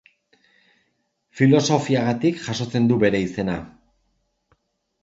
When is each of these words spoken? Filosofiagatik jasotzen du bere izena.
Filosofiagatik 1.41 2.43
jasotzen 2.49 2.89
du 2.93 2.99
bere 3.05 3.25
izena. 3.29 3.61